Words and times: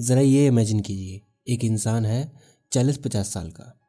ज़रा 0.00 0.20
ये 0.20 0.46
इमेजिन 0.46 0.80
कीजिए, 0.80 1.20
एक 1.48 1.64
इंसान 1.64 2.06
है 2.06 2.32
चालीस 2.72 2.98
पचास 2.98 3.32
साल 3.32 3.50
का। 3.50 3.80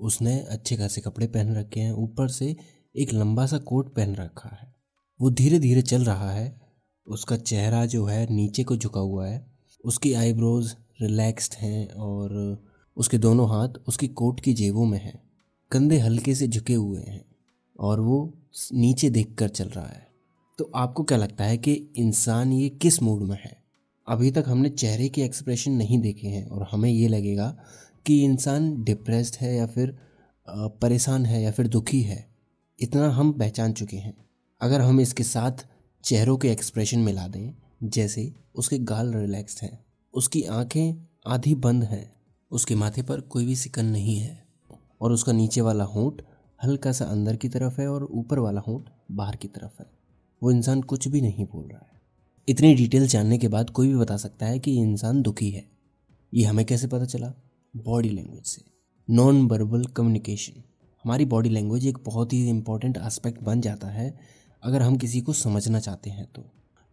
उसने 0.00 0.40
अच्छे 0.40 0.76
खासे 0.76 1.00
कपड़े 1.00 1.26
पहन 1.26 1.54
रखे 1.54 1.80
हैं, 1.80 1.92
ऊपर 1.92 2.28
से 2.28 2.56
एक 2.96 3.12
लंबा 3.12 3.46
सा 3.46 3.58
कोट 3.58 3.94
पहन 3.94 4.14
रखा 4.14 4.48
है। 4.48 4.74
वो 5.20 5.30
धीरे 5.30 5.58
धीरे 5.58 5.82
चल 5.82 6.04
रहा 6.04 6.30
है, 6.30 6.60
उसका 7.06 7.36
चेहरा 7.36 7.86
जो 7.86 8.06
है 8.06 8.34
नीचे 8.34 8.64
को 8.64 8.76
झुका 8.76 9.00
हुआ 9.00 9.26
है, 9.26 9.46
उसकी 9.84 10.12
आईब्रोज 10.12 10.74
रिलैक्स्ड 11.00 11.54
हैं 11.54 11.88
और 11.90 12.62
उसके 12.96 13.18
दोनों 13.18 13.48
हाथ 13.48 13.68
उसकी 13.88 14.08
कोट 14.08 14.40
की 14.40 14.54
जेबों 14.54 14.86
में 14.86 14.98
हैं, 14.98 15.22
कंधे 15.70 15.98
हल्के 15.98 16.34
से 16.34 16.48
झुके 16.48 16.74
हुए 16.74 17.02
हैं 17.02 17.24
और 17.78 18.00
वो 18.00 18.46
नीचे 18.72 19.10
देख 19.10 19.34
कर 19.34 19.48
चल 19.48 19.68
रहा 19.68 19.86
है। 19.86 20.06
तो 20.58 20.70
आपको 20.74 21.04
क्या 21.04 21.18
लगता 21.18 21.44
है 21.44 21.58
कि 21.58 21.72
इंसान 21.96 22.52
ये 22.52 22.68
किस 22.68 23.02
मूड 23.02 23.22
में 23.22 23.38
है? 23.44 23.57
अभी 24.08 24.30
तक 24.30 24.44
हमने 24.48 24.68
चेहरे 24.70 25.08
के 25.08 25.22
एक्सप्रेशन 25.22 25.72
नहीं 25.72 25.98
देखे 25.98 26.28
हैं 26.28 26.46
और 26.46 26.66
हमें 26.72 26.90
ये 26.90 27.08
लगेगा 27.08 27.48
कि 28.06 28.22
इंसान 28.24 28.82
डिप्रेस्ड 28.84 29.36
है 29.40 29.54
या 29.56 29.66
फिर 29.66 29.96
परेशान 30.48 31.26
है 31.26 31.42
या 31.42 31.50
फिर 31.50 31.66
दुखी 31.66 32.00
है, 32.02 32.24
इतना 32.78 33.08
हम 33.10 33.32
पहचान 33.32 33.72
चुके 33.72 33.96
हैं। 33.96 34.14
अगर 34.60 34.80
हम 34.80 35.00
इसके 35.00 35.24
साथ 35.24 35.66
चेहरों 36.04 36.36
के 36.36 36.50
एक्सप्रेशन 36.52 36.98
मिला 36.98 37.26
दें, 37.28 37.54
जैसे 37.82 38.32
उसके 38.54 38.78
गाल 38.78 39.12
रिलैक्स्ड 39.14 39.62
हैं, 39.62 39.78
उसकी 40.14 40.42
आँखें 40.42 41.06
आधी 41.26 41.54
बंद 41.56 41.84
हैं, 41.84 42.10
उसके 42.50 42.74
माथे 42.74 43.02
पर 43.02 43.20
कोई 43.20 43.46
भी 43.46 43.56
सिकन 43.56 43.86
नहीं 43.86 44.18
है, 44.18 44.46
और 45.00 45.12
उसका 45.12 45.32
नीचे 45.32 45.60
वाला 45.60 45.84
होंठ 45.84 46.22
हल्का 46.60 46.92
सा 46.92 47.04
अंदर 47.04 47.36
की 47.36 47.48
तरफ़ 47.48 47.80
है 47.80 47.88
और 47.88 48.04
ऊपर 48.04 48.38
वाला 48.38 48.60
होंठ 48.60 48.88
बाहर 49.10 49.36
की 49.36 49.48
तरफ़ 49.48 49.82
है, 49.82 49.86
वो 50.42 50.50
इंसान 50.50 50.82
कुछ 50.82 51.08
भी 51.08 51.20
नहीं 51.20 51.44
बोल 51.44 51.68
रहा 51.68 51.86
है। 51.92 51.97
इतनी 52.48 52.74
डिटेल 52.74 53.06
जानने 53.06 53.38
के 53.38 53.48
बाद 53.48 53.70
कोई 53.70 53.88
भी 53.88 53.96
बता 53.96 54.16
सकता 54.16 54.46
है 54.46 54.58
कि 54.58 54.76
इंसान 54.76 55.22
दुखी 55.22 55.50
है। 55.50 55.68
ये 56.34 56.44
हमें 56.44 56.66
कैसे 56.66 56.86
पता 56.86 57.04
चला? 57.04 57.32
बॉडी 57.76 58.08
लैंग्वेज 58.08 58.46
से। 58.46 58.62
Non 59.10 59.46
verbal 59.46 59.84
communication. 59.84 60.62
हमारी 61.04 61.24
बॉडी 61.24 61.48
लैंग्वेज 61.48 61.86
एक 61.86 61.98
बहुत 62.04 62.32
ही 62.32 62.48
इंपॉर्टेंट 62.48 62.96
एस्पेक्ट 62.96 63.42
बन 63.42 63.60
जाता 63.60 63.88
है 63.88 64.18
अगर 64.62 64.82
हम 64.82 64.96
किसी 64.96 65.20
को 65.20 65.32
समझना 65.32 65.80
चाहते 65.80 66.10
हैं 66.10 66.32
तो। 66.32 66.44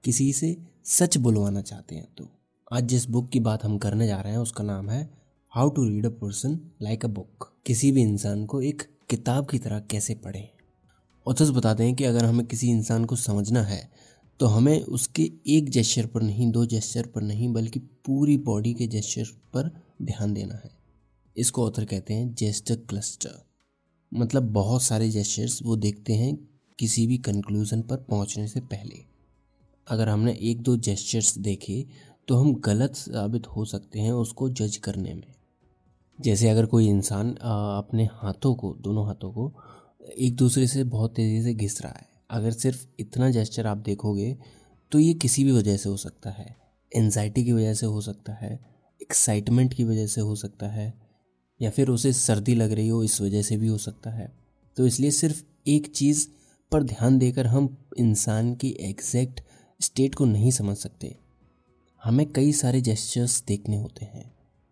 किसी 0.03 0.33
से 0.33 0.57
सच 0.85 1.17
बुलवाना 1.17 1.61
चाहते 1.61 1.95
हैं 1.95 2.07
तो। 2.17 2.29
आज 2.73 2.83
जिस 2.83 3.09
बुक 3.09 3.29
की 3.29 3.39
बात 3.39 3.65
हम 3.65 3.77
करने 3.77 4.07
जा 4.07 4.21
रहे 4.21 4.31
हैं 4.31 4.39
उसका 4.39 4.63
नाम 4.63 4.89
है 4.89 5.09
how 5.49 5.69
to 5.69 5.89
read 5.89 6.05
a 6.05 6.09
person 6.09 6.59
like 6.81 7.05
a 7.05 7.07
book 7.07 7.53
किसी 7.65 7.91
भी 7.91 8.01
इंसान 8.01 8.45
को 8.45 8.61
एक 8.61 8.83
किताब 9.09 9.45
की 9.45 9.59
तरह 9.59 9.79
कैसे 9.79 10.15
पढ़ें। 10.15 10.49
ऑथर्स 11.27 11.49
बताते 11.49 11.83
हैं 11.83 11.95
कि 11.95 12.03
अगर 12.03 12.25
हमें 12.25 12.45
किसी 12.45 12.69
इंसान 12.69 13.05
को 13.05 13.15
समझना 13.15 13.63
है 13.63 14.14
तो 14.39 14.45
हमें 14.45 14.81
उसके 14.81 15.31
एक 15.47 15.69
जेस्चर 15.69 16.05
पर 16.05 16.21
नहीं, 16.21 16.51
दो 16.51 16.65
जेस्चर 16.65 17.05
पर 17.05 17.21
नहीं, 17.21 17.51
बल्कि 17.53 17.79
पूरी 17.79 18.37
बॉडी 18.39 18.73
के 18.73 18.87
जेस्चर 18.87 19.31
पर 19.53 19.69
ध्यान 20.01 20.33
देना 20.33 20.55
है। 20.55 20.71
इसको 21.35 21.65
ऑथर 21.67 21.85
कहते 21.85 22.13
हैं 22.13 22.33
जेस्टर 22.35 22.75
क्लस्टर 22.89 23.43
मतलब 24.11 24.51
बहुत 24.53 24.83
सारे 24.83 25.09
जेस्चर्स 25.09 25.59
वो 25.63 25.75
देखते 25.75 26.13
हैं 26.13 26.35
किसी 26.79 27.05
भी 27.07 27.17
कंक्लूज़न 27.17 27.81
पर 27.81 27.97
पहुँचने 28.09 28.47
से 28.47 28.59
पहले। 28.61 29.03
अगर 29.87 30.09
हमने 30.09 30.37
एक 30.41 30.61
दो 30.61 30.75
जेस्चर्स 30.77 31.37
देखे 31.37 31.85
तो 32.27 32.35
हम 32.35 32.53
गलत 32.55 32.95
साबित 32.95 33.47
हो 33.47 33.65
सकते 33.65 33.99
हैं 33.99 34.11
उसको 34.13 34.49
जज 34.51 34.77
करने 34.77 35.13
में। 35.13 35.33
जैसे 36.19 36.49
अगर 36.49 36.65
कोई 36.65 36.87
इंसान 36.87 37.33
अपने 37.33 38.05
हाथों 38.13 38.53
को, 38.55 38.75
दोनों 38.81 39.05
हाथों 39.07 39.31
को 39.31 39.51
एक 40.17 40.35
दूसरे 40.35 40.67
से 40.67 40.83
बहुत 40.85 41.15
तेज़ी 41.15 41.41
से 41.43 41.53
घिस 41.53 41.81
रहा 41.81 41.91
है 41.91 42.07
अगर 42.29 42.51
सिर्फ़ 42.51 42.85
इतना 42.99 43.29
जेस्चर 43.29 43.67
आप 43.67 43.77
देखोगे 43.77 44.37
तो 44.91 44.99
ये 44.99 45.13
किसी 45.13 45.43
भी 45.43 45.51
वजह 45.51 45.77
से 45.77 45.89
हो 45.89 45.97
सकता 45.97 46.29
है। 46.29 46.55
एनजाइटी 46.91 47.43
की 47.43 47.51
वजह 47.51 47.73
से 47.73 47.85
हो 47.85 48.01
सकता 48.01 48.33
है 48.33 48.53
एक्साइटमेंट 49.01 49.73
की 49.73 49.83
वजह 49.83 50.07
से 50.07 50.21
हो 50.21 50.35
सकता 50.35 50.67
है, 50.67 50.93
या 51.59 51.69
फिर 51.69 51.89
उसे 51.89 52.11
सर्दी 52.13 52.55
लग 52.55 52.71
रही 52.71 52.87
हो, 52.87 53.03
इस 53.03 53.21
वजह 53.21 53.41
से 53.41 53.57
भी 53.57 53.67
हो 53.67 53.77
सकता 53.77 54.09
है। 54.09 54.31
तो 54.77 54.87
इसलिए 54.87 55.11
सिर्फ़ 55.11 55.43
एक 55.67 55.87
चीज़ 55.87 56.27
पर 56.71 56.83
ध्यान 56.83 57.17
देकर 57.17 57.47
हम 57.47 57.75
इंसान 57.97 58.53
की 58.55 58.69
एग्जैक्ट 58.79 59.41
स्टेट 59.79 60.15
को 60.15 60.25
नहीं 60.25 60.51
समझ 60.51 60.77
सकते। 60.77 61.15
हमें 62.03 62.25
कई 62.31 62.51
सारे 62.51 62.81
जेस्चर्स 62.81 63.43
देखने 63.47 63.77
होते 63.77 64.05
हैं। 64.05 64.31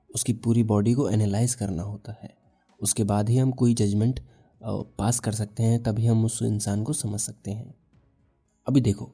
उसकी 0.09 0.33
पूरी 0.33 0.63
बॉडी 0.63 0.93
को 0.93 1.09
एनालाइज 1.09 1.53
करना 1.55 1.83
होता 1.83 2.15
है। 2.23 2.33
उसके 2.81 3.03
बाद 3.03 3.29
ही 3.29 3.37
हम 3.37 3.51
कोई 3.51 3.73
जजमेंट 3.73 4.19
पास 4.63 5.19
कर 5.19 5.31
सकते 5.33 5.63
हैं, 5.63 5.81
तभी 5.83 6.05
हम 6.05 6.25
उस 6.25 6.41
इंसान 6.43 6.83
को 6.83 6.93
समझ 6.93 7.19
सकते 7.19 7.51
हैं। 7.51 7.73
अभी 8.67 8.81
देखो, 8.81 9.09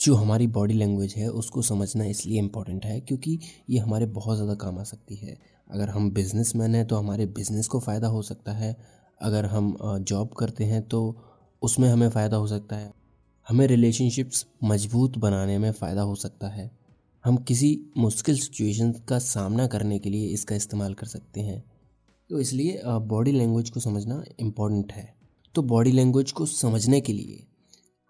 जो 0.00 0.14
हमारी 0.14 0.46
बॉडी 0.48 0.74
लैंग्वेज 0.74 1.14
है, 1.16 1.28
उसको 1.30 1.62
समझना 1.62 2.04
इसलिए 2.04 2.38
इंपॉर्टेंट 2.38 2.84
है, 2.84 3.00
क्योंकि 3.00 3.38
ये 3.70 3.78
हमारे 3.78 4.06
बहुत 4.08 4.36
ज़्यादा 4.36 4.54
काम 4.56 4.78
आ 4.78 4.82
सकती 4.84 5.16
है। 5.16 5.36
अगर 5.70 5.88
हम 5.88 6.10
बिज़नेस 6.10 6.54
मैन 6.56 6.74
हैं 6.74 6.86
तो 6.86 6.96
हमारे 6.96 7.26
बिज़नेस 7.28 7.66
को 7.68 7.80
फ़ायदा 7.80 8.08
हो 8.08 8.22
सकता 8.22 8.52
है। 8.52 8.76
अगर 9.20 9.46
हम 9.46 9.76
जॉब 9.80 10.32
करते 10.34 10.64
हैं 10.64 10.82
तो 10.82 11.16
उसमें 11.62 11.88
हमें 11.88 12.08
फ़ायदा 12.10 12.36
हो 12.36 12.46
सकता 12.46 12.76
है। 12.76 12.92
हमें 13.46 13.66
रिलेशनशिप्स 13.66 14.44
मज़बूत 14.64 15.18
बनाने 15.18 15.58
में 15.58 15.70
फ़ायदा 15.72 16.02
हो 16.02 16.14
सकता 16.14 16.48
है। 16.48 16.70
हम 17.24 17.36
किसी 17.38 17.68
मुश्किल 17.98 18.38
सिचुएशन 18.38 18.92
का 19.08 19.18
सामना 19.18 19.66
करने 19.66 19.98
के 19.98 20.10
लिए 20.10 20.28
इसका 20.28 20.56
इस्तेमाल 20.56 20.94
कर 20.94 21.06
सकते 21.06 21.40
हैं। 21.40 21.62
तो 22.30 22.40
इसलिए 22.40 22.80
बॉडी 22.84 23.32
लैंग्वेज 23.32 23.70
को 23.70 23.80
समझना 23.80 24.22
इंपॉर्टेंट 24.40 24.92
है। 24.92 25.14
तो 25.54 25.62
बॉडी 25.62 25.92
लैंग्वेज 25.92 26.32
को 26.32 26.46
समझने 26.46 27.00
के 27.00 27.12
लिए 27.12 27.46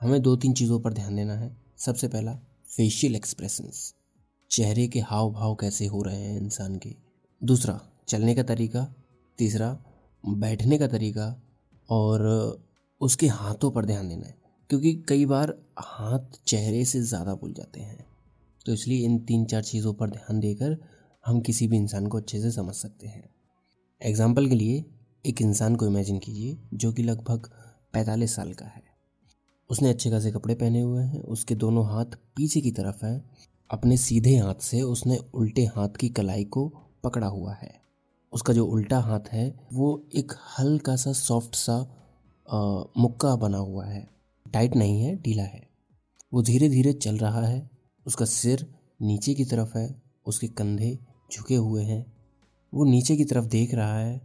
हमें 0.01 0.21
दो 0.23 0.37
तीन 0.37 0.53
चीज़ों 0.53 0.81
पर 0.81 0.93
ध्यान 0.93 1.17
देना 1.17 1.35
है। 1.35 1.57
सबसे 1.79 2.09
पहला 2.09 2.35
फेशियल 2.77 3.17
एक्सप्रेशंस 3.17 3.95
चेहरे 4.51 4.87
के 4.89 5.01
हाव 5.01 5.31
भाव 5.33 5.55
कैसे 5.55 5.87
हो 5.87 6.03
रहे 6.03 6.21
हैं 6.21 6.41
इंसान 6.41 6.77
के। 6.77 6.95
दूसरा, 7.43 7.81
चलने 8.09 8.35
का 8.35 8.43
तरीका। 8.43 8.95
तीसरा, 9.39 9.79
बैठने 10.25 10.79
का 10.79 10.89
तरीका। 10.89 11.43
और, 11.89 12.63
उसके 13.01 13.27
हाथों 13.27 13.71
पर 13.71 13.85
ध्यान 13.85 14.09
देना 14.09 14.27
है। 14.27 14.39
क्योंकि 14.71 14.95
कई 15.09 15.27
बार 15.27 15.59
हाथ 15.79 16.41
चेहरे 16.47 16.85
से 16.85 17.03
ज़्यादा 17.03 17.35
भूल 17.35 17.53
जाते 17.53 17.81
हैं। 17.81 18.07
तो 18.67 18.73
इसलिए 18.73 19.05
इन 19.05 19.19
तीन 19.19 19.45
चार 19.45 19.63
चीज़ों 19.63 19.95
पर 19.95 20.11
ध्यान 20.11 20.41
देकर 20.41 20.79
हम 21.27 21.41
किसी 21.41 21.67
भी 21.67 21.77
इंसान 21.77 22.07
को 22.07 22.19
अच्छे 22.19 22.41
से 22.41 22.51
समझ 22.51 22.75
सकते 22.75 23.07
हैं। 23.07 23.29
एग्ज़ाम्पल 24.03 24.49
के 24.49 24.55
लिए 24.55 24.85
एक 25.25 25.41
इंसान 25.43 25.75
को 25.77 25.87
इमेजिन 25.87 26.19
कीजिए 26.19 26.57
जो 26.75 26.93
कि 26.93 27.03
लगभग 27.03 27.49
पैंतालीस 27.93 28.35
साल 28.37 28.53
का 28.53 28.67
है। 28.67 28.83
उसने 29.71 29.89
अच्छे 29.89 30.11
खासे 30.11 30.31
कपड़े 30.31 30.55
पहने 30.55 30.81
हुए 30.81 31.03
हैं 31.03 31.21
उसके 31.23 31.55
दोनों 31.55 31.85
हाथ 31.87 32.17
पीछे 32.37 32.61
की 32.61 32.71
तरफ़ 32.71 33.05
है 33.07 33.23
अपने 33.71 33.97
सीधे 33.97 34.37
हाथ 34.37 34.63
से 34.63 34.81
उसने 34.83 35.19
उल्टे 35.35 35.65
हाथ 35.65 35.89
की 35.89 36.09
कलाई 36.09 36.45
को 36.45 36.67
पकड़ा 37.05 37.27
हुआ 37.27 37.55
है। 37.55 37.73
उसका 38.33 38.53
जो 38.53 38.65
उल्टा 38.67 38.99
हाथ 38.99 39.29
है 39.29 39.45
वो 39.73 39.91
एक 40.15 40.33
हल्का 40.59 40.97
सा 40.97 41.13
सॉफ्ट 41.13 41.55
सा 41.55 41.77
आ, 42.49 42.83
मुक्का 42.97 43.35
बना 43.37 43.59
हुआ 43.59 43.85
है। 43.87 44.07
टाइट 44.47 44.77
नहीं 44.77 45.03
है 45.03 45.15
ढीला 45.17 45.43
है। 45.43 45.63
वो 46.33 46.43
धीरे 46.43 46.69
धीरे 46.69 46.93
चल 46.93 47.19
रहा 47.19 47.47
है। 47.47 47.71
उसका 48.07 48.25
सिर 48.25 48.67
नीचे 49.03 49.35
की 49.35 49.45
तरफ़ 49.45 49.77
है 49.79 50.03
उसके 50.27 50.49
कंधे 50.49 50.99
झुके 51.33 51.55
हुए 51.55 51.85
हैं। 51.85 52.20
वो 52.73 52.85
नीचे 52.85 53.17
की 53.17 53.25
तरफ़ 53.25 53.45
देख 53.47 53.75
रहा 53.75 53.99
है, 53.99 54.21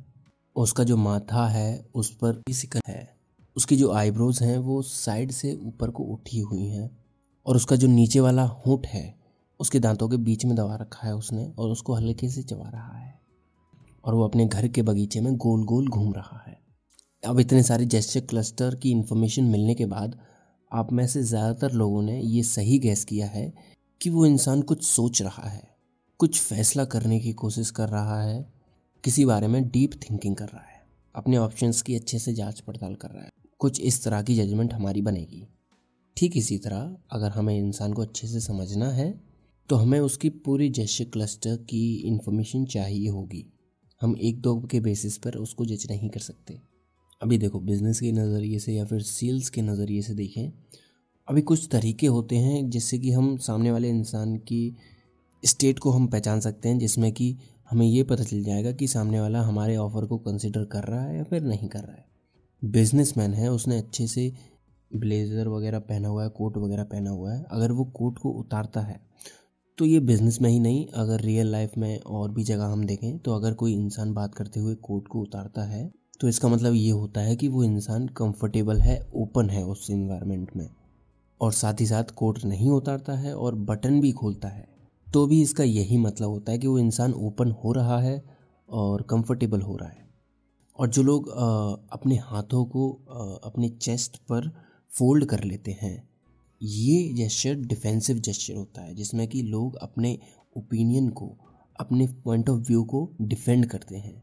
उसका 0.55 0.83
जो 0.83 0.97
माथा 0.97 1.47
है, 1.47 1.85
उस 1.95 2.09
पर 2.15 2.41
सिकन 2.51 2.81
है। 2.87 3.15
उसकी 3.57 3.75
जो 3.75 3.91
आईब्रोज 3.91 4.41
हैं, 4.43 4.57
वो 4.57 4.81
साइड 4.81 5.31
से 5.31 5.53
ऊपर 5.55 5.89
को 5.89 6.03
उठी 6.03 6.39
हुई 6.39 6.65
हैं 6.65 6.89
और 7.45 7.55
उसका 7.55 7.75
जो 7.75 7.87
नीचे 7.87 8.19
वाला 8.19 8.43
होंठ 8.43 8.87
है, 8.87 9.13
उसके 9.59 9.79
दांतों 9.79 10.09
के 10.09 10.17
बीच 10.19 10.45
में 10.45 10.55
दबा 10.55 10.75
रखा 10.75 11.07
है 11.07 11.15
उसने 11.15 11.45
और 11.49 11.69
उसको 11.69 11.93
हल्के 11.93 12.29
से 12.29 12.43
चबा 12.43 12.69
रहा 12.69 12.97
है 12.97 13.13
और 14.03 14.15
वो 14.15 14.23
अपने 14.23 14.45
घर 14.45 14.67
के 14.67 14.81
बगीचे 14.81 15.21
में 15.21 15.35
गोल 15.37 15.63
गोल 15.63 15.87
घूम 15.87 16.13
रहा 16.13 16.43
है। 16.47 16.57
अब 17.23 17.39
इतने 17.39 17.63
सारे 17.63 17.85
जेस्चर 17.85 18.21
क्लस्टर 18.21 18.75
की 18.75 18.91
इन्फॉर्मेशन 18.91 19.43
मिलने 19.43 19.75
के 19.75 19.85
बाद 19.85 20.17
आप 20.71 20.91
में 20.91 21.05
से 21.07 21.23
ज़्यादातर 21.23 21.71
लोगों 21.73 22.01
ने 22.01 22.19
ये 22.19 22.43
सही 22.43 22.77
गैस 22.79 23.03
किया 23.03 23.27
है 23.27 23.51
कि 24.01 24.09
वो 24.09 24.25
इंसान 24.25 24.61
कुछ 24.61 24.83
सोच 24.83 25.21
रहा 25.21 25.49
है। 25.49 25.74
कुछ 26.19 26.39
फैसला 26.39 26.83
करने 26.85 27.19
की 27.19 27.31
कोशिश 27.33 27.69
कर 27.71 27.89
रहा 27.89 28.21
है, 28.21 28.45
किसी 29.03 29.23
बारे 29.25 29.47
में 29.47 29.67
डीप 29.69 29.93
थिंकिंग 30.01 30.35
कर 30.35 30.47
रहा 30.47 30.61
है, 30.61 30.83
अपने 31.15 31.37
ऑप्शंस 31.37 31.81
की 31.81 31.95
अच्छे 31.95 32.19
से 32.19 32.33
जाँच 32.33 32.59
पड़ताल 32.59 32.93
कर 32.95 33.09
रहा 33.09 33.23
है। 33.23 33.29
कुछ 33.59 33.81
इस 33.81 34.03
तरह 34.03 34.21
की 34.21 34.35
जजमेंट 34.35 34.73
हमारी 34.73 35.01
बनेगी। 35.01 35.45
ठीक 36.17 36.37
इसी 36.37 36.57
तरह, 36.57 36.95
अगर 37.11 37.31
हमें 37.31 37.57
इंसान 37.57 37.93
को 37.93 38.01
अच्छे 38.01 38.27
से 38.27 38.39
समझना 38.39 38.89
है 38.91 39.13
तो 39.69 39.75
हमें 39.75 39.99
उसकी 39.99 40.29
पूरी 40.29 40.69
जेस्चर 40.69 41.05
क्लस्टर 41.05 41.55
की 41.69 41.93
इन्फॉर्मेशन 41.97 42.65
चाहिए 42.65 43.07
होगी। 43.09 43.45
हम 44.01 44.15
एक 44.19 44.41
दो 44.41 44.55
के 44.61 44.79
बेसिस 44.79 45.17
पर 45.17 45.35
उसको 45.35 45.65
जज 45.65 45.85
नहीं 45.91 46.09
कर 46.09 46.19
सकते। 46.21 46.59
अभी 47.21 47.37
देखो 47.37 47.59
बिज़नेस 47.61 47.99
के 47.99 48.11
नज़रिए 48.11 48.59
से 48.59 48.73
या 48.73 48.85
फिर 48.85 49.01
सेल्स 49.03 49.49
के 49.49 49.61
नज़रिए 49.61 50.01
से 50.01 50.13
देखें, 50.13 50.51
अभी 51.27 51.41
कुछ 51.41 51.67
तरीके 51.71 52.07
होते 52.07 52.35
हैं 52.37 52.69
जिससे 52.69 52.99
कि 52.99 53.11
हम 53.11 53.35
सामने 53.37 53.71
वाले 53.71 53.89
इंसान 53.89 54.35
की 54.39 54.75
स्टेट 55.43 55.79
को 55.79 55.91
हम 55.91 56.07
पहचान 56.07 56.39
सकते 56.39 56.69
हैं, 56.69 56.77
जिसमें 56.79 57.11
कि 57.11 57.35
हमें 57.69 57.85
ये 57.85 58.03
पता 58.03 58.23
चल 58.23 58.43
जाएगा 58.43 58.71
कि 58.71 58.87
सामने 58.87 59.19
वाला 59.19 59.41
हमारे 59.41 59.75
ऑफ़र 59.77 60.05
को 60.05 60.17
कंसिडर 60.19 60.63
कर 60.65 60.83
रहा 60.83 61.01
है 61.01 61.17
या 61.17 61.23
फिर 61.23 61.41
नहीं 61.43 61.67
कर 61.69 61.79
रहा 61.79 61.95
है। 61.95 62.05
बिजनेसमैन 62.61 63.33
है, 63.33 63.51
उसने 63.51 63.77
अच्छे 63.77 64.07
से 64.07 64.31
ब्लेज़र 64.91 65.47
वगैरह 65.47 65.79
पहना 65.81 66.07
हुआ 66.07 66.23
है 66.23 66.29
कोट 66.29 66.57
वगैरह 66.57 66.83
पहना 66.85 67.09
हुआ 67.09 67.31
है। 67.31 67.43
अगर 67.43 67.71
वो 67.71 67.85
कोट 67.93 68.17
को 68.19 68.29
उतारता 68.31 68.81
है 68.81 68.99
तो 69.77 69.85
ये 69.85 69.99
बिज़नेस 70.01 70.39
में 70.41 70.49
ही 70.49 70.59
नहीं, 70.59 70.85
अगर 70.87 71.21
रियल 71.21 71.47
लाइफ 71.47 71.71
में 71.77 71.99
और 71.99 72.31
भी 72.31 72.43
जगह 72.43 72.65
हम 72.65 72.85
देखें 72.85 73.17
तो 73.17 73.33
अगर 73.33 73.53
कोई 73.53 73.73
इंसान 73.73 74.13
बात 74.13 74.35
करते 74.35 74.59
हुए 74.59 74.75
कोट 74.75 75.07
को 75.07 75.21
उतारता 75.21 75.63
है 75.63 75.89
तो 76.21 76.27
इसका 76.27 76.47
मतलब 76.47 76.73
ये 76.73 76.91
होता 76.91 77.21
है 77.21 77.35
कि 77.35 77.47
वो 77.47 77.63
इंसान 77.63 78.07
कंफर्टेबल 78.17 78.79
है 78.79 78.99
ओपन 79.15 79.49
है 79.49 79.63
उस 79.65 79.89
इन्वायरमेंट 79.89 80.55
में। 80.55 80.67
और 81.41 81.51
साथ 81.53 81.81
ही 81.81 81.85
साथ 81.85 82.13
कोट 82.15 82.43
नहीं 82.45 82.69
उतारता 82.71 83.13
है 83.13 83.35
और 83.35 83.55
बटन 83.63 83.99
भी 84.01 84.11
खोलता 84.11 84.47
है। 84.47 84.67
तो 85.07 85.25
भी 85.27 85.41
इसका 85.41 85.63
यही 85.63 85.97
मतलब 85.97 86.29
होता 86.29 86.51
है 86.51 86.57
कि 86.57 86.67
वो 86.67 86.77
इंसान 86.79 87.13
ओपन 87.15 87.51
हो 87.63 87.71
रहा 87.73 87.99
है 87.99 88.23
और 88.69 89.01
कंफर्टेबल 89.01 89.61
हो 89.61 89.75
रहा 89.77 89.89
है। 89.89 90.03
और 90.79 90.89
जो 90.89 91.03
लोग 91.03 91.29
अपने 91.29 92.15
हाथों 92.23 92.63
को 92.65 92.89
अपने 93.45 93.69
चेस्ट 93.71 94.17
पर 94.29 94.49
फोल्ड 94.93 95.25
कर 95.25 95.43
लेते 95.43 95.77
हैं, 95.81 95.95
ये 96.61 97.13
जेस्चर 97.13 97.55
डिफेंसिव 97.63 98.19
जेस्चर 98.19 98.55
होता 98.55 98.81
है, 98.81 98.93
जिसमें 98.95 99.27
कि 99.27 99.41
लोग 99.43 99.75
अपने 99.77 100.17
ओपिनियन 100.55 101.09
को, 101.09 101.31
अपने 101.79 102.07
पॉइंट 102.25 102.49
ऑफ़ 102.49 102.59
व्यू 102.61 102.83
को 102.83 103.09
डिफेंड 103.21 103.65
करते 103.65 103.97
हैं। 103.97 104.21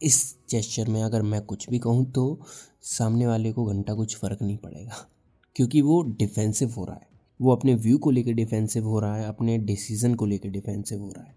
इस 0.00 0.36
जेस्चर 0.50 0.88
में 0.88 1.02
अगर 1.02 1.22
मैं 1.22 1.40
कुछ 1.42 1.68
भी 1.70 1.78
कहूँ 1.78 2.04
तो 2.12 2.38
सामने 2.84 3.26
वाले 3.26 3.52
को 3.52 3.64
घंटा 3.64 3.94
कुछ 3.94 4.16
फ़र्क 4.16 4.42
नहीं 4.42 4.56
पड़ेगा, 4.58 5.06
क्योंकि 5.56 5.80
वो 5.82 6.02
डिफेंसिव 6.10 6.72
हो 6.72 6.84
रहा 6.84 6.96
है। 6.96 7.14
वो 7.40 7.52
अपने 7.52 7.74
व्यू 7.74 7.98
को 7.98 8.10
लेकर 8.10 8.32
डिफेंसिव 8.32 8.84
हो 8.84 9.00
रहा 9.00 9.16
है, 9.16 9.28
अपने 9.28 9.58
डिसीज़न 9.58 10.14
को 10.14 10.26
लेकर 10.26 10.48
डिफेंसिव 10.48 11.00
हो 11.00 11.12
रहा 11.12 11.24
है। 11.24 11.36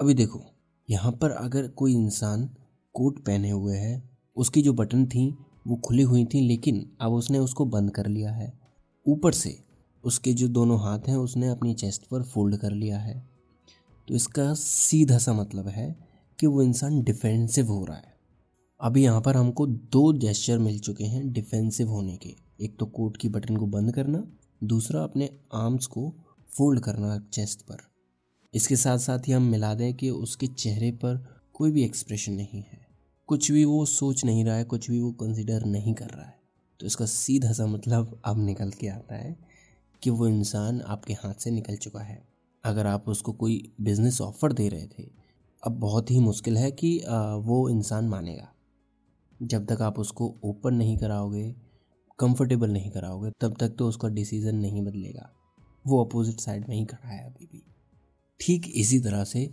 अभी 0.00 0.14
देखो, 0.14 0.44
यहाँ 0.90 1.12
पर 1.12 1.30
अगर 1.30 1.68
कोई 1.68 1.94
इंसान 1.94 2.50
कोट 2.94 3.18
पहने 3.18 3.50
हुए 3.50 3.76
है, 3.76 4.10
उसकी 4.36 4.62
जो 4.62 4.72
बटन 4.72 5.06
थी 5.06 5.34
वो 5.66 5.76
खुली 5.76 6.02
हुई 6.02 6.24
थी, 6.24 6.40
लेकिन 6.40 6.90
अब 7.00 7.12
उसने 7.12 7.38
उसको 7.38 7.64
बंद 7.64 7.90
कर 7.90 8.06
लिया 8.06 8.30
है। 8.30 8.52
ऊपर 9.06 9.32
से 9.32 9.64
उसके 10.04 10.32
जो 10.32 10.48
दोनों 10.48 10.80
हाथ 10.80 10.98
हैं, 10.98 11.16
उसने 11.16 11.48
अपनी 11.48 11.74
चेस्ट 11.74 12.02
पर 12.06 12.22
फोल्ड 12.22 12.56
कर 12.56 12.72
लिया 12.72 12.98
है। 12.98 13.28
तो 14.08 14.14
इसका 14.14 14.54
सीधा 14.54 15.18
सा 15.18 15.32
मतलब 15.32 15.68
है 15.68 15.96
कि 16.38 16.46
वो 16.46 16.62
इंसान 16.62 17.02
डिफेंसिव 17.02 17.66
हो 17.66 17.84
रहा 17.84 17.96
है। 17.96 18.14
अभी 18.80 19.04
यहाँ 19.04 19.20
पर 19.20 19.36
हमको 19.36 19.66
दो 19.66 20.12
जेस्चर 20.12 20.58
मिल 20.58 20.78
चुके 20.78 21.04
हैं 21.04 21.32
डिफेंसिव 21.32 21.88
होने 21.88 22.16
के। 22.16 22.34
एक 22.60 22.76
तो 22.78 22.86
कोट 22.86 23.16
की 23.16 23.28
बटन 23.28 23.56
को 23.56 23.66
बंद 23.66 23.92
करना 23.92 24.26
दूसरा 24.64 25.02
अपने 25.02 25.28
आर्म्स 25.54 25.86
को 25.86 26.12
फोल्ड 26.50 26.80
करना 26.80 27.18
चेस्ट 27.32 27.62
पर। 27.62 27.76
इसके 28.54 28.76
साथ 28.76 28.98
साथ 28.98 29.28
ही 29.28 29.32
हम 29.32 29.42
मिला 29.42 29.74
दें 29.74 29.92
कि 29.94 30.10
उसके 30.10 30.46
चेहरे 30.46 30.90
पर 30.92 31.24
कोई 31.54 31.70
भी 31.70 31.84
एक्सप्रेशन 31.84 32.32
नहीं 32.32 32.62
है। 32.62 32.86
कुछ 33.28 33.50
भी 33.50 33.64
वो 33.64 33.84
सोच 33.86 34.24
नहीं 34.24 34.44
रहा 34.44 34.56
है, 34.56 34.64
कुछ 34.64 34.90
भी 34.90 35.00
वो 35.00 35.10
कंसिडर 35.12 35.64
नहीं 35.64 35.94
कर 35.94 36.08
रहा 36.08 36.26
है। 36.26 36.38
तो 36.80 36.86
इसका 36.86 37.06
सीधा 37.06 37.52
सा 37.52 37.66
मतलब 37.66 38.20
अब 38.24 38.44
निकल 38.44 38.70
के 38.70 38.88
आता 38.88 39.14
है 39.14 39.36
कि 40.02 40.10
वो 40.10 40.28
इंसान 40.28 40.80
आपके 40.80 41.12
हाथ 41.14 41.34
से 41.34 41.50
निकल 41.50 41.76
चुका 41.76 42.00
है। 42.00 42.22
अगर 42.64 42.86
आप 42.86 43.08
उसको 43.08 43.32
कोई 43.32 43.72
बिज़नेस 43.80 44.20
ऑफ़र 44.20 44.52
दे 44.52 44.68
रहे 44.68 44.86
थे, 44.88 45.08
अब 45.62 45.72
बहुत 45.72 46.10
ही 46.10 46.18
मुश्किल 46.18 46.56
है 46.56 46.70
कि 46.72 46.98
वो 47.38 47.68
इंसान 47.68 48.08
मानेगा। 48.08 48.48
जब 49.42 49.66
तक 49.66 49.82
आप 49.82 49.98
उसको 49.98 50.34
ओपन 50.44 50.74
नहीं 50.74 50.96
कराओगे 50.98 51.54
कंफर्टेबल 52.18 52.70
नहीं 52.70 52.90
कराओगे, 52.90 53.30
तब 53.40 53.56
तक 53.60 53.74
तो 53.78 53.88
उसका 53.88 54.08
डिसीज़न 54.10 54.56
नहीं 54.56 54.82
बदलेगा। 54.82 55.30
वो 55.84 56.04
अपोजिट 56.04 56.40
साइड 56.40 56.68
में 56.68 56.76
ही 56.76 56.84
खड़ा 56.86 57.08
है 57.08 57.24
अभी 57.24 57.46
भी। 57.46 57.62
ठीक 58.40 58.70
इसी 58.76 58.98
तरह 59.00 59.24
से 59.24 59.50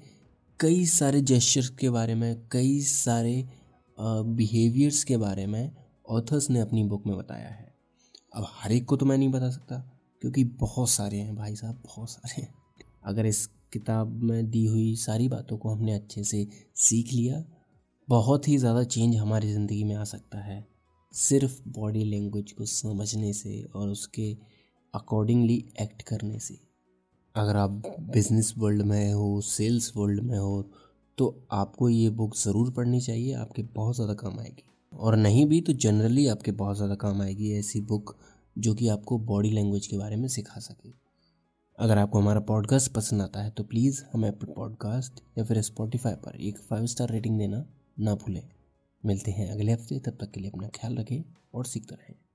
कई 0.59 0.85
सारे 0.87 1.21
जेस्चर्स 1.23 1.69
के 1.71 1.89
बारे 1.89 2.15
में, 2.15 2.47
कई 2.51 2.79
सारे 2.81 3.43
बिहेवियर्स 3.97 5.03
के 5.03 5.17
बारे 5.17 5.45
में 5.47 5.71
ऑथर्स 6.09 6.49
ने 6.49 6.59
अपनी 6.59 6.83
बुक 6.83 7.07
में 7.07 7.15
बताया 7.17 7.49
है। 7.49 7.73
अब 8.33 8.47
हर 8.51 8.71
एक 8.71 8.85
को 8.85 8.95
तो 8.97 9.05
मैं 9.05 9.17
नहीं 9.17 9.29
बता 9.29 9.49
सकता, 9.49 9.77
क्योंकि 10.21 10.43
बहुत 10.43 10.89
सारे 10.89 11.17
हैं 11.17 11.35
भाई 11.35 11.55
साहब, 11.55 11.81
बहुत 11.85 12.09
सारे 12.09 12.41
हैं। 12.41 12.53
अगर 13.03 13.25
इस 13.25 13.45
किताब 13.73 14.21
में 14.23 14.49
दी 14.49 14.65
हुई 14.65 14.95
सारी 14.95 15.27
बातों 15.29 15.57
को 15.57 15.69
हमने 15.69 15.93
अच्छे 15.93 16.23
से 16.23 16.47
सीख 16.77 17.13
लिया, 17.13 17.43
बहुत 18.07 18.47
ही 18.47 18.57
ज़्यादा 18.57 18.83
चेंज 18.85 19.15
हमारी 19.15 19.51
ज़िंदगी 19.53 19.83
में 19.83 19.95
आ 19.95 20.03
सकता 20.05 20.39
है। 20.39 20.65
सिर्फ़ 21.13 21.61
बॉडी 21.69 22.03
लैंग्वेज 22.05 22.51
को 22.51 22.65
समझने 22.67 23.31
से 23.33 23.61
और 23.75 23.89
उसके 23.89 24.31
अकॉर्डिंगली 24.93 25.63
एक्ट 25.81 26.01
करने 26.01 26.39
से। 26.39 26.57
अगर 27.35 27.57
आप 27.57 27.81
बिज़नेस 28.11 28.53
वर्ल्ड 28.57 28.81
में 28.83 29.13
हो 29.13 29.41
सेल्स 29.43 29.91
वर्ल्ड 29.97 30.21
में 30.21 30.37
हो 30.37 30.61
तो 31.17 31.35
आपको 31.51 31.89
ये 31.89 32.09
बुक 32.11 32.35
ज़रूर 32.37 32.71
पढ़नी 32.71 32.99
चाहिए, 33.01 33.33
आपके 33.33 33.63
बहुत 33.65 33.95
ज़्यादा 33.95 34.13
काम 34.15 34.39
आएगी। 34.39 34.63
और 34.93 35.15
नहीं 35.17 35.45
भी 35.45 35.59
तो 35.61 35.73
जनरली 35.75 36.27
आपके 36.27 36.51
बहुत 36.53 36.75
ज़्यादा 36.75 36.95
काम 36.97 37.21
आएगी 37.21 37.51
ऐसी 37.53 37.81
बुक 37.83 38.15
जो 38.55 38.73
कि 38.75 38.87
आपको 38.87 39.17
बॉडी 39.19 39.51
लैंग्वेज 39.51 39.87
के 39.87 39.97
बारे 39.97 40.15
में 40.15 40.27
सिखा 40.27 40.59
सके। 40.59 40.93
अगर 41.79 41.97
आपको 41.97 42.19
हमारा 42.19 42.39
पॉडकास्ट 42.41 42.91
पसंद 42.93 43.21
आता 43.21 43.43
है 43.43 43.49
तो 43.49 43.63
प्लीज़ 43.63 44.01
हमें 44.13 44.27
अपने 44.29 44.53
पॉडकास्ट 44.53 45.21
या 45.37 45.43
फिर 45.43 45.61
स्पॉटिफाई 45.61 46.15
पर 46.15 46.35
एक 46.37 46.59
फाइव 46.59 46.85
स्टार 46.85 47.11
रेटिंग 47.11 47.37
देना 47.39 47.65
ना 47.99 48.15
भूलें। 48.15 48.41
मिलते 49.06 49.31
हैं 49.31 49.50
अगले 49.51 49.71
हफ़्ते 49.71 50.00
तब 50.00 50.18
तक 50.21 50.31
के 50.31 50.39
लिए 50.39 50.50
अपना 50.50 50.68
ख्याल 50.68 50.98
रखें 50.98 51.24
और 51.53 51.65
सीखते 51.65 51.95
रहें। 51.95 52.15